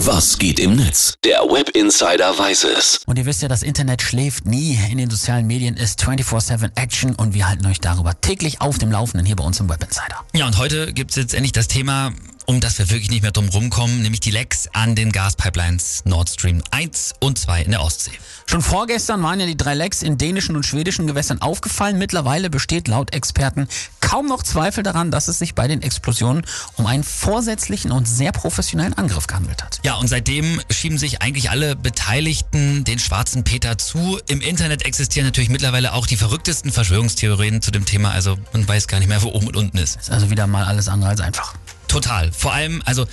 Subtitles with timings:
[0.00, 1.14] Was geht im Netz?
[1.24, 3.00] Der Web Insider weiß es.
[3.06, 4.78] Und ihr wisst ja, das Internet schläft nie.
[4.90, 8.92] In den sozialen Medien ist 24-7 Action und wir halten euch darüber täglich auf dem
[8.92, 10.22] Laufenden hier bei uns im Web Insider.
[10.34, 12.12] Ja, und heute gibt es jetzt endlich das Thema,
[12.46, 16.30] um das wir wirklich nicht mehr drum rumkommen, nämlich die Lecks an den Gaspipelines Nord
[16.30, 18.12] Stream 1 und 2 in der Ostsee.
[18.46, 21.98] Schon vorgestern waren ja die drei Lecks in dänischen und schwedischen Gewässern aufgefallen.
[21.98, 23.68] Mittlerweile besteht laut Experten
[24.06, 26.44] kaum noch Zweifel daran, dass es sich bei den Explosionen
[26.76, 29.80] um einen vorsätzlichen und sehr professionellen Angriff gehandelt hat.
[29.84, 34.20] Ja, und seitdem schieben sich eigentlich alle Beteiligten den schwarzen Peter zu.
[34.28, 38.12] Im Internet existieren natürlich mittlerweile auch die verrücktesten Verschwörungstheorien zu dem Thema.
[38.12, 39.96] Also man weiß gar nicht mehr, wo oben und unten ist.
[39.96, 41.54] Ist also wieder mal alles andere als einfach.
[41.96, 42.30] Total.
[42.30, 43.06] Vor allem, also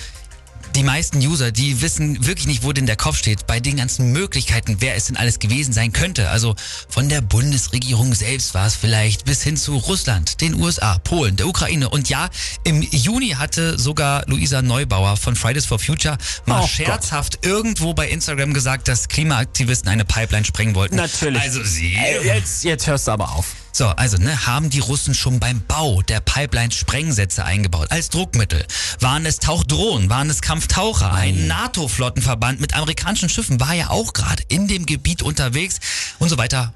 [0.76, 4.12] die meisten User, die wissen wirklich nicht, wo denn der Kopf steht, bei den ganzen
[4.12, 6.30] Möglichkeiten, wer es denn alles gewesen sein könnte.
[6.30, 6.56] Also
[6.90, 11.48] von der Bundesregierung selbst war es vielleicht bis hin zu Russland, den USA, Polen, der
[11.48, 11.90] Ukraine.
[11.90, 12.30] Und ja,
[12.66, 18.10] im Juni hatte sogar Luisa Neubauer von Fridays for Future mal Oh scherzhaft irgendwo bei
[18.10, 20.96] Instagram gesagt, dass Klimaaktivisten eine Pipeline sprengen wollten.
[20.96, 21.42] Natürlich.
[21.42, 21.94] Also sie.
[21.94, 23.56] Äh, Jetzt, jetzt hörst du aber auf.
[23.76, 28.64] So, also, ne, haben die Russen schon beim Bau der Pipeline Sprengsätze eingebaut als Druckmittel?
[29.00, 30.12] Waren es Tauchdrohnen?
[30.12, 31.12] Waren es Kampftaucher?
[31.12, 35.80] Ein NATO-Flottenverband mit amerikanischen Schiffen war ja auch gerade in dem Gebiet unterwegs
[36.20, 36.72] und so weiter.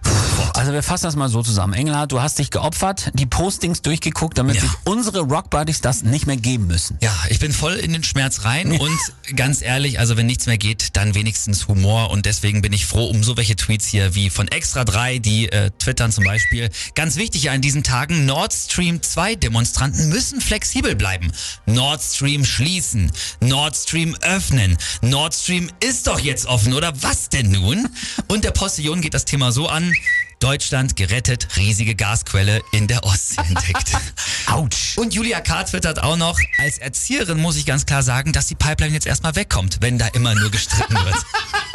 [0.56, 1.74] Also wir fassen das mal so zusammen.
[1.74, 4.62] Engelhardt, du hast dich geopfert, die Postings durchgeguckt, damit Ja.
[4.64, 6.98] sich unsere Rock Buddies das nicht mehr geben müssen.
[7.02, 8.98] Ja, ich bin voll in den Schmerz rein und
[9.36, 13.06] ganz ehrlich, also wenn nichts mehr geht, dann wenigstens Humor und deswegen bin ich froh
[13.06, 16.70] um so welche Tweets hier wie von Extra 3, die äh, twittern zum Beispiel.
[16.96, 21.32] Ganz wichtig an diesen Tagen, Nord Stream 2 Demonstranten müssen flexibel bleiben.
[21.66, 24.78] Nord Stream schließen, Nord Stream öffnen.
[25.02, 27.90] Nord Stream ist doch jetzt offen, oder was denn nun?
[28.28, 29.94] Und der Postillon geht das Thema so an.
[30.40, 33.92] Deutschland gerettet, riesige Gasquelle in der Ostsee entdeckt.
[34.46, 34.98] Autsch.
[34.98, 35.64] Und Julia K.
[35.64, 39.36] twittert auch noch, als Erzieherin muss ich ganz klar sagen, dass die Pipeline jetzt erstmal
[39.36, 41.16] wegkommt, wenn da immer nur gestritten wird.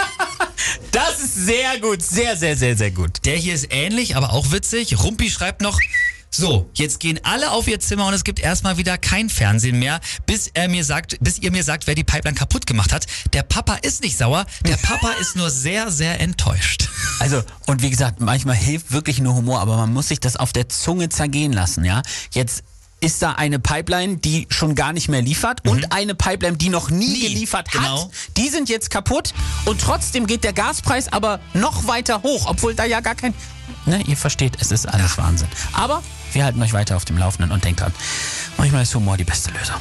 [1.53, 3.27] Sehr gut, sehr, sehr, sehr, sehr gut.
[3.27, 4.99] Der hier ist ähnlich, aber auch witzig.
[4.99, 5.79] Rumpi schreibt noch,
[6.31, 10.01] so, jetzt gehen alle auf ihr Zimmer und es gibt erstmal wieder kein Fernsehen mehr,
[10.25, 13.05] bis er mir sagt, bis ihr mir sagt, wer die Pipeline kaputt gemacht hat.
[13.35, 16.89] Der Papa ist nicht sauer, der Papa ist nur sehr, sehr enttäuscht.
[17.19, 20.55] Also, und wie gesagt, manchmal hilft wirklich nur Humor, aber man muss sich das auf
[20.55, 22.01] der Zunge zergehen lassen, ja.
[22.31, 22.65] Jetzt
[23.03, 26.89] ist da eine Pipeline, die schon gar nicht mehr liefert und eine Pipeline, die noch
[26.91, 27.13] nie, Mhm.
[27.13, 28.05] Nie, geliefert genau.
[28.05, 28.11] hat.
[28.37, 32.85] Die sind jetzt kaputt und trotzdem geht der Gaspreis aber noch weiter hoch, obwohl da
[32.85, 33.35] ja gar kein...
[33.87, 35.49] Ne, ihr versteht, es ist alles Wahnsinn.
[35.73, 36.03] Aber
[36.33, 37.93] wir halten euch weiter auf dem Laufenden und denkt dran,
[38.57, 39.77] manchmal ist Humor die beste Lösung.